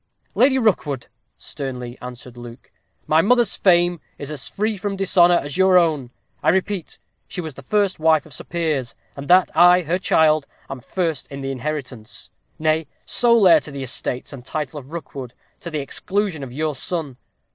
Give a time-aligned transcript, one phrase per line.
[0.33, 1.05] "Lady Rookwood,"
[1.37, 2.71] sternly answered Luke,
[3.05, 6.09] "my mother's fame is as free from dishonor as your own.
[6.41, 10.47] I repeat, she was the first wife of Sir Piers; and that I, her child,
[10.71, 15.35] am first in the inheritance; nay, sole heir to the estates and title of Rookwood,
[15.59, 17.17] to the exclusion of your son.